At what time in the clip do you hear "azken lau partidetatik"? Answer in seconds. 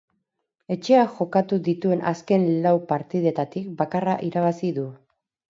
2.13-3.69